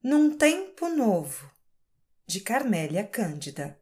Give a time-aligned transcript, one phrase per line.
[0.00, 1.50] Num Tempo Novo,
[2.24, 3.76] de Carmélia Cândida.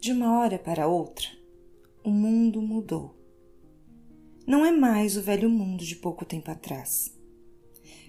[0.00, 1.28] De uma hora para outra,
[2.02, 3.16] o mundo mudou.
[4.44, 7.16] Não é mais o velho mundo de pouco tempo atrás.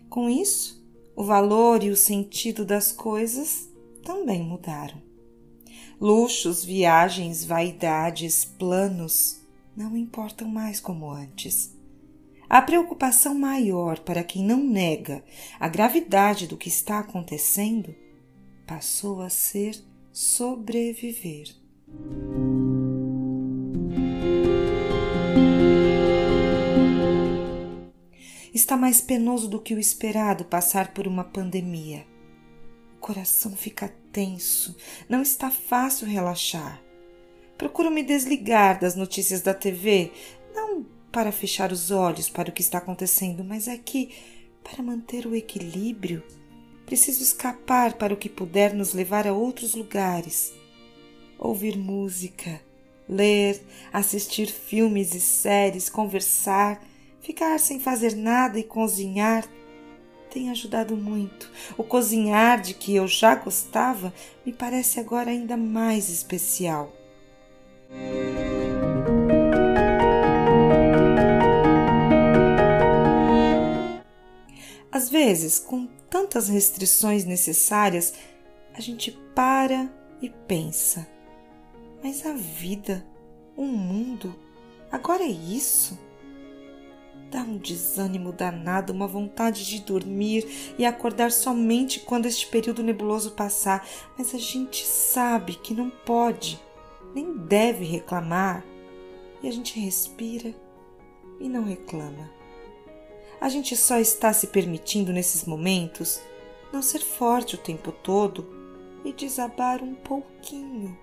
[0.09, 0.83] Com isso,
[1.19, 3.69] o valor e o sentido das coisas
[4.05, 5.01] também mudaram.
[5.99, 9.41] Luxos, viagens, vaidades, planos
[9.75, 11.77] não importam mais como antes.
[12.49, 15.21] A preocupação maior para quem não nega
[15.59, 17.93] a gravidade do que está acontecendo
[18.65, 19.77] passou a ser
[20.13, 21.53] sobreviver.
[28.69, 32.05] Está mais penoso do que o esperado passar por uma pandemia.
[32.97, 34.77] O coração fica tenso,
[35.09, 36.79] não está fácil relaxar.
[37.57, 40.11] Procuro me desligar das notícias da TV,
[40.53, 44.11] não para fechar os olhos para o que está acontecendo, mas é que,
[44.63, 46.21] para manter o equilíbrio,
[46.85, 50.53] preciso escapar para o que puder nos levar a outros lugares
[51.39, 52.61] ouvir música,
[53.09, 53.59] ler,
[53.91, 56.79] assistir filmes e séries, conversar,
[57.29, 59.47] ficar sem fazer nada e cozinhar
[60.31, 61.47] tem ajudado muito.
[61.77, 64.11] O cozinhar de que eu já gostava
[64.43, 66.91] me parece agora ainda mais especial.
[74.91, 78.15] Às vezes, com tantas restrições necessárias,
[78.73, 79.87] a gente para
[80.19, 81.07] e pensa
[82.01, 83.05] mas a vida,
[83.57, 84.33] o mundo,
[84.89, 85.99] agora é isso?
[87.31, 93.31] Dá um desânimo danado, uma vontade de dormir e acordar somente quando este período nebuloso
[93.31, 96.59] passar, mas a gente sabe que não pode,
[97.13, 98.65] nem deve reclamar,
[99.43, 100.53] e a gente respira
[101.39, 102.29] e não reclama.
[103.39, 106.19] A gente só está se permitindo nesses momentos
[106.73, 108.47] não ser forte o tempo todo
[109.05, 110.97] e desabar um pouquinho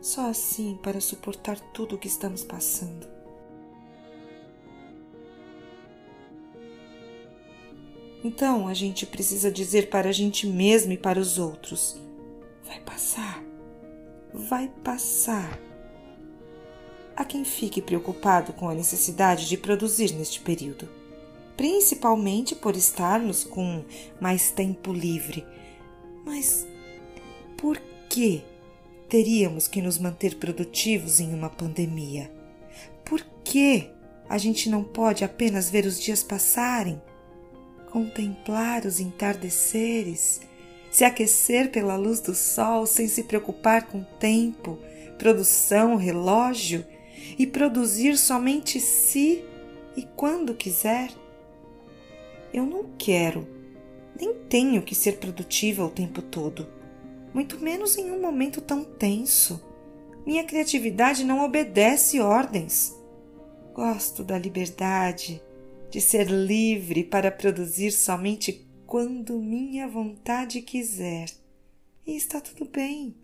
[0.00, 3.15] só assim para suportar tudo o que estamos passando.
[8.26, 11.96] Então a gente precisa dizer para a gente mesmo e para os outros:
[12.64, 13.40] vai passar,
[14.34, 15.56] vai passar.
[17.14, 20.88] Há quem fique preocupado com a necessidade de produzir neste período,
[21.56, 23.84] principalmente por estarmos com
[24.20, 25.46] mais tempo livre.
[26.24, 26.66] Mas
[27.56, 28.42] por que
[29.08, 32.28] teríamos que nos manter produtivos em uma pandemia?
[33.04, 33.88] Por que
[34.28, 37.00] a gente não pode apenas ver os dias passarem,
[37.96, 40.42] contemplar os entardeceres,
[40.90, 44.78] se aquecer pela luz do sol sem se preocupar com tempo,
[45.16, 46.84] produção, relógio
[47.38, 49.42] e produzir somente se
[49.96, 51.10] e quando quiser?
[52.52, 53.48] Eu não quero,
[54.20, 56.76] nem tenho que ser produtiva o tempo todo
[57.32, 59.62] muito menos em um momento tão tenso.
[60.24, 62.94] Minha criatividade não obedece ordens.
[63.74, 65.42] Gosto da liberdade,
[65.90, 71.30] de ser livre para produzir somente quando minha vontade quiser.
[72.06, 73.14] E está tudo bem.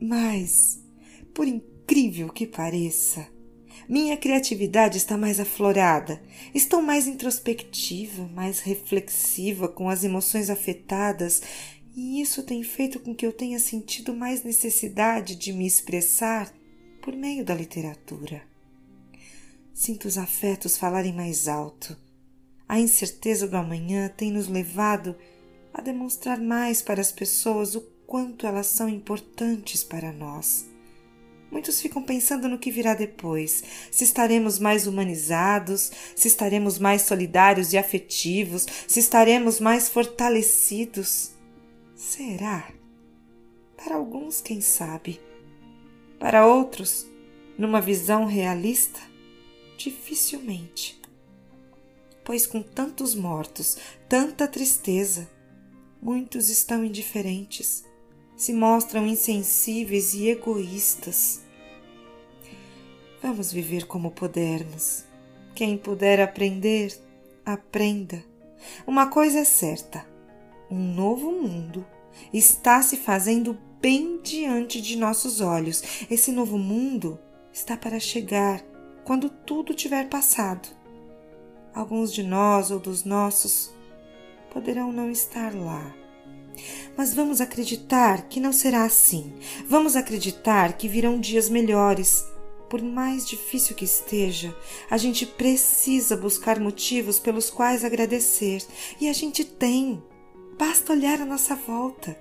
[0.00, 0.82] Mas,
[1.34, 3.28] por incrível que pareça,
[3.88, 6.22] minha criatividade está mais aflorada,
[6.54, 11.42] estou mais introspectiva, mais reflexiva com as emoções afetadas,
[11.94, 16.54] e isso tem feito com que eu tenha sentido mais necessidade de me expressar
[17.02, 18.49] por meio da literatura.
[19.72, 21.96] Sinto os afetos falarem mais alto.
[22.68, 25.16] A incerteza do amanhã tem nos levado
[25.72, 30.68] a demonstrar mais para as pessoas o quanto elas são importantes para nós.
[31.50, 37.72] Muitos ficam pensando no que virá depois, se estaremos mais humanizados, se estaremos mais solidários
[37.72, 41.32] e afetivos, se estaremos mais fortalecidos.
[41.96, 42.70] Será?
[43.76, 45.20] Para alguns, quem sabe.
[46.20, 47.06] Para outros,
[47.58, 49.00] numa visão realista,
[49.84, 51.00] dificilmente.
[52.24, 53.76] Pois com tantos mortos,
[54.08, 55.28] tanta tristeza,
[56.00, 57.84] muitos estão indiferentes
[58.40, 61.42] se mostram insensíveis e egoístas.
[63.22, 65.04] Vamos viver como pudermos.
[65.54, 66.98] Quem puder aprender,
[67.44, 68.24] aprenda.
[68.86, 70.06] Uma coisa é certa:
[70.70, 71.84] um novo mundo
[72.32, 75.82] está se fazendo bem diante de nossos olhos.
[76.10, 77.18] Esse novo mundo
[77.52, 78.64] está para chegar
[79.04, 80.68] quando tudo tiver passado.
[81.74, 83.72] Alguns de nós ou dos nossos
[84.52, 85.94] poderão não estar lá.
[86.96, 89.32] Mas vamos acreditar que não será assim.
[89.66, 92.24] Vamos acreditar que virão dias melhores.
[92.68, 94.54] Por mais difícil que esteja,
[94.88, 98.64] a gente precisa buscar motivos pelos quais agradecer.
[99.00, 100.02] E a gente tem.
[100.58, 102.16] Basta olhar à nossa volta.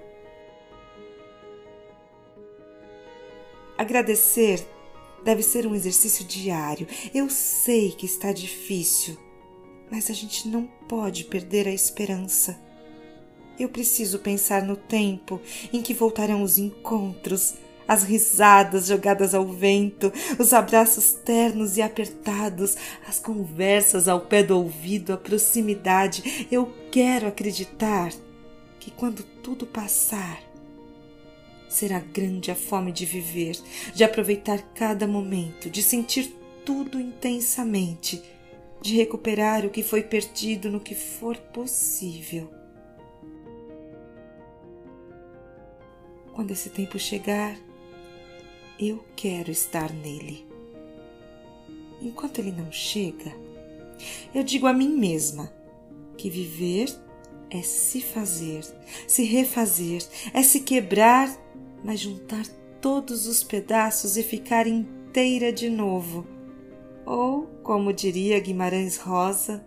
[3.78, 4.66] Agradecer
[5.24, 6.88] deve ser um exercício diário.
[7.14, 9.18] Eu sei que está difícil,
[9.92, 12.60] mas a gente não pode perder a esperança.
[13.60, 15.42] Eu preciso pensar no tempo
[15.74, 17.56] em que voltarão os encontros,
[17.88, 22.78] as risadas jogadas ao vento, os abraços ternos e apertados,
[23.08, 26.48] as conversas ao pé do ouvido, a proximidade.
[26.52, 28.14] Eu quero acreditar
[28.80, 30.49] que quando tudo passar,
[31.70, 33.56] será grande a fome de viver,
[33.94, 36.34] de aproveitar cada momento, de sentir
[36.66, 38.22] tudo intensamente,
[38.82, 42.50] de recuperar o que foi perdido no que for possível.
[46.34, 47.58] Quando esse tempo chegar,
[48.80, 50.48] eu quero estar nele.
[52.02, 53.36] Enquanto ele não chega,
[54.34, 55.54] eu digo a mim mesma
[56.18, 56.88] que viver
[57.50, 58.64] é se fazer,
[59.08, 60.02] se refazer,
[60.34, 61.30] é se quebrar,
[61.84, 62.46] mas juntar
[62.82, 66.26] todos os pedaços e ficar inteira de novo.
[67.06, 69.66] Ou, como diria Guimarães Rosa,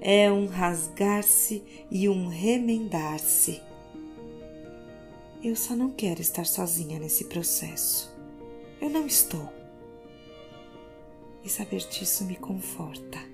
[0.00, 3.62] é um rasgar-se e um remendar-se.
[5.42, 8.14] Eu só não quero estar sozinha nesse processo.
[8.80, 9.52] Eu não estou.
[11.42, 13.33] E saber disso me conforta.